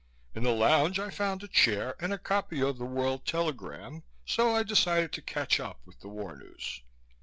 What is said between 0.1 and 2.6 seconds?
In the lounge I found a chair and a copy